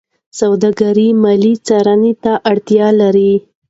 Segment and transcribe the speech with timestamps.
[0.39, 3.31] سوداګري مالي څارنې ته اړتیا لري.